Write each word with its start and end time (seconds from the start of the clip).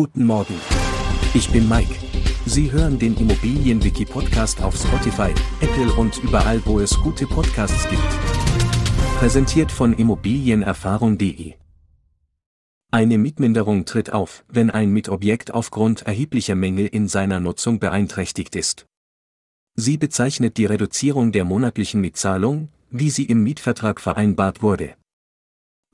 Guten 0.00 0.26
Morgen. 0.26 0.54
Ich 1.34 1.50
bin 1.50 1.68
Mike. 1.68 1.92
Sie 2.46 2.70
hören 2.70 3.00
den 3.00 3.16
Immobilienwiki-Podcast 3.16 4.62
auf 4.62 4.76
Spotify, 4.76 5.34
Apple 5.60 5.92
und 5.94 6.18
überall, 6.18 6.64
wo 6.66 6.78
es 6.78 6.96
gute 7.00 7.26
Podcasts 7.26 7.88
gibt. 7.90 8.08
Präsentiert 9.18 9.72
von 9.72 9.92
Immobilienerfahrung.de. 9.92 11.54
Eine 12.92 13.18
Mietminderung 13.18 13.86
tritt 13.86 14.12
auf, 14.12 14.44
wenn 14.48 14.70
ein 14.70 14.92
Mietobjekt 14.92 15.52
aufgrund 15.52 16.02
erheblicher 16.02 16.54
Mängel 16.54 16.86
in 16.86 17.08
seiner 17.08 17.40
Nutzung 17.40 17.80
beeinträchtigt 17.80 18.54
ist. 18.54 18.86
Sie 19.74 19.96
bezeichnet 19.96 20.58
die 20.58 20.66
Reduzierung 20.66 21.32
der 21.32 21.44
monatlichen 21.44 22.00
Mietzahlung, 22.00 22.68
wie 22.92 23.10
sie 23.10 23.24
im 23.24 23.42
Mietvertrag 23.42 24.00
vereinbart 24.00 24.62
wurde. 24.62 24.94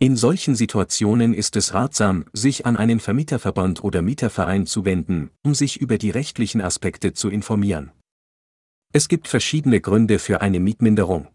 In 0.01 0.17
solchen 0.17 0.57
Situationen 0.57 1.35
ist 1.35 1.55
es 1.57 1.73
ratsam, 1.73 2.25
sich 2.33 2.67
an 2.67 2.77
einen 2.77 2.99
Vermieterverband 2.99 3.85
oder 3.85 4.03
Mieterverein 4.03 4.67
zu 4.67 4.85
wenden, 4.85 5.31
um 5.45 5.55
sich 5.55 5.81
über 5.81 5.99
die 5.99 6.11
rechtlichen 6.11 6.61
Aspekte 6.61 7.13
zu 7.13 7.31
informieren. 7.31 7.93
Es 8.93 9.09
gibt 9.09 9.29
verschiedene 9.29 9.81
Gründe 9.81 10.19
für 10.19 10.41
eine 10.41 10.61
Mietminderung. 10.61 11.29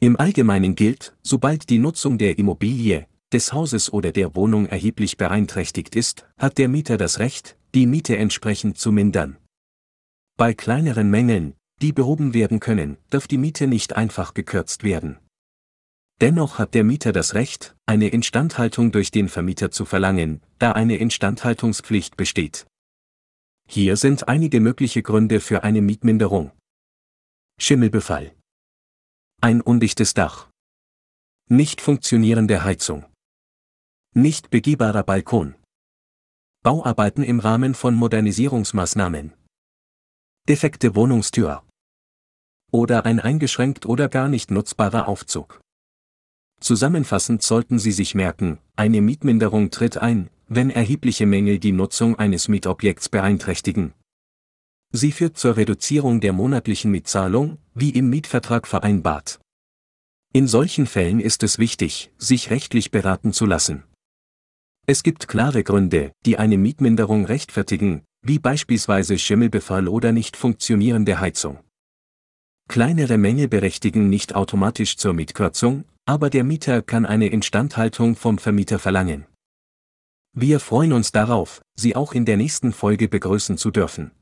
Im 0.00 0.16
Allgemeinen 0.18 0.76
gilt, 0.76 1.16
sobald 1.22 1.68
die 1.68 1.78
Nutzung 1.78 2.18
der 2.18 2.38
Immobilie, 2.38 3.08
des 3.32 3.52
Hauses 3.52 3.92
oder 3.92 4.12
der 4.12 4.36
Wohnung 4.36 4.66
erheblich 4.66 5.16
beeinträchtigt 5.16 5.96
ist, 5.96 6.26
hat 6.38 6.58
der 6.58 6.68
Mieter 6.68 6.96
das 6.96 7.18
Recht, 7.18 7.58
die 7.74 7.86
Miete 7.86 8.16
entsprechend 8.16 8.78
zu 8.78 8.92
mindern. 8.92 9.36
Bei 10.36 10.54
kleineren 10.54 11.10
Mängeln, 11.10 11.54
die 11.82 11.92
behoben 11.92 12.32
werden 12.32 12.60
können, 12.60 12.96
darf 13.10 13.26
die 13.26 13.38
Miete 13.38 13.66
nicht 13.66 13.96
einfach 13.96 14.32
gekürzt 14.34 14.84
werden. 14.84 15.18
Dennoch 16.20 16.58
hat 16.58 16.74
der 16.74 16.82
Mieter 16.82 17.12
das 17.12 17.34
Recht, 17.34 17.76
eine 17.86 18.08
Instandhaltung 18.08 18.90
durch 18.90 19.12
den 19.12 19.28
Vermieter 19.28 19.70
zu 19.70 19.84
verlangen, 19.84 20.42
da 20.58 20.72
eine 20.72 20.96
Instandhaltungspflicht 20.96 22.16
besteht. 22.16 22.66
Hier 23.68 23.96
sind 23.96 24.28
einige 24.28 24.60
mögliche 24.60 25.02
Gründe 25.02 25.40
für 25.40 25.62
eine 25.62 25.80
Mietminderung. 25.80 26.50
Schimmelbefall. 27.60 28.34
Ein 29.40 29.60
undichtes 29.60 30.14
Dach. 30.14 30.48
Nicht 31.48 31.80
funktionierende 31.80 32.64
Heizung. 32.64 33.04
Nicht 34.14 34.50
begehbarer 34.50 35.04
Balkon. 35.04 35.54
Bauarbeiten 36.64 37.22
im 37.22 37.38
Rahmen 37.38 37.74
von 37.74 37.94
Modernisierungsmaßnahmen. 37.94 39.34
Defekte 40.48 40.96
Wohnungstür. 40.96 41.62
Oder 42.72 43.04
ein 43.04 43.20
eingeschränkt 43.20 43.86
oder 43.86 44.08
gar 44.08 44.28
nicht 44.28 44.50
nutzbarer 44.50 45.06
Aufzug. 45.06 45.60
Zusammenfassend 46.60 47.42
sollten 47.42 47.78
Sie 47.78 47.92
sich 47.92 48.14
merken, 48.14 48.58
eine 48.76 49.00
Mietminderung 49.00 49.70
tritt 49.70 49.96
ein, 49.96 50.28
wenn 50.48 50.70
erhebliche 50.70 51.26
Mängel 51.26 51.58
die 51.58 51.72
Nutzung 51.72 52.18
eines 52.18 52.48
Mietobjekts 52.48 53.08
beeinträchtigen. 53.08 53.94
Sie 54.90 55.12
führt 55.12 55.36
zur 55.36 55.56
Reduzierung 55.56 56.20
der 56.20 56.32
monatlichen 56.32 56.90
Mietzahlung, 56.90 57.58
wie 57.74 57.90
im 57.90 58.08
Mietvertrag 58.08 58.66
vereinbart. 58.66 59.38
In 60.32 60.46
solchen 60.46 60.86
Fällen 60.86 61.20
ist 61.20 61.42
es 61.42 61.58
wichtig, 61.58 62.10
sich 62.18 62.50
rechtlich 62.50 62.90
beraten 62.90 63.32
zu 63.32 63.46
lassen. 63.46 63.84
Es 64.86 65.02
gibt 65.02 65.28
klare 65.28 65.62
Gründe, 65.62 66.12
die 66.24 66.38
eine 66.38 66.56
Mietminderung 66.56 67.26
rechtfertigen, 67.26 68.02
wie 68.22 68.38
beispielsweise 68.38 69.18
Schimmelbefall 69.18 69.86
oder 69.86 70.12
nicht 70.12 70.36
funktionierende 70.36 71.20
Heizung. 71.20 71.58
Kleinere 72.68 73.16
Mängel 73.16 73.48
berechtigen 73.48 74.08
nicht 74.08 74.34
automatisch 74.34 74.96
zur 74.96 75.14
Mietkürzung, 75.14 75.84
aber 76.08 76.30
der 76.30 76.42
Mieter 76.42 76.80
kann 76.80 77.04
eine 77.04 77.26
Instandhaltung 77.26 78.16
vom 78.16 78.38
Vermieter 78.38 78.78
verlangen. 78.78 79.26
Wir 80.34 80.58
freuen 80.58 80.94
uns 80.94 81.12
darauf, 81.12 81.60
Sie 81.78 81.96
auch 81.96 82.14
in 82.14 82.24
der 82.24 82.38
nächsten 82.38 82.72
Folge 82.72 83.08
begrüßen 83.08 83.58
zu 83.58 83.70
dürfen. 83.70 84.12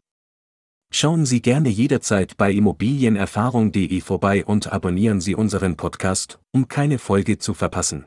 Schauen 0.92 1.26
Sie 1.26 1.40
gerne 1.40 1.68
jederzeit 1.68 2.36
bei 2.36 2.50
immobilienerfahrung.de 2.50 4.00
vorbei 4.00 4.44
und 4.44 4.72
abonnieren 4.72 5.20
Sie 5.20 5.36
unseren 5.36 5.76
Podcast, 5.76 6.40
um 6.52 6.66
keine 6.66 6.98
Folge 6.98 7.38
zu 7.38 7.54
verpassen. 7.54 8.06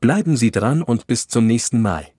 Bleiben 0.00 0.36
Sie 0.36 0.50
dran 0.50 0.82
und 0.82 1.06
bis 1.06 1.28
zum 1.28 1.46
nächsten 1.46 1.80
Mal. 1.82 2.11